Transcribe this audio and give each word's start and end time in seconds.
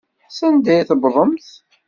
Sanda 0.37 0.69
ay 0.73 0.85
tewwḍemt? 0.89 1.47